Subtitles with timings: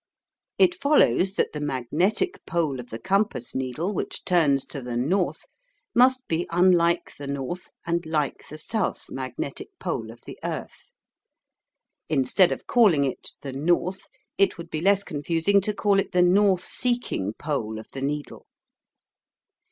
[0.57, 5.45] It follows that the magnetic pole of the compass needle which turns to the north
[5.93, 10.89] must be unlike the north and like the south magnetic pole of the earth.
[12.09, 14.07] Instead of calling it the "north,"
[14.39, 18.47] it would be less confusing to call it the "north seeking" pole of the needle.